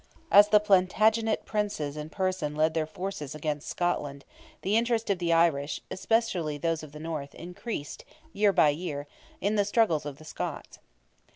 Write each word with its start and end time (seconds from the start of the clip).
As 0.31 0.47
the 0.47 0.59
Plantagenet 0.59 1.45
Princes 1.45 1.95
in 1.95 2.09
person 2.09 2.55
led 2.55 2.73
their 2.73 2.87
forces 2.87 3.35
against 3.35 3.69
Scotland, 3.69 4.25
the 4.63 4.75
interest 4.75 5.11
of 5.11 5.19
the 5.19 5.31
Irish, 5.31 5.79
especially 5.91 6.57
those 6.57 6.81
of 6.81 6.91
the 6.91 6.99
North, 6.99 7.35
increased, 7.35 8.03
year 8.33 8.51
by 8.51 8.69
year, 8.69 9.05
in 9.41 9.57
the 9.57 9.63
struggles 9.63 10.07
of 10.07 10.17
the 10.17 10.25
Scots. 10.25 10.79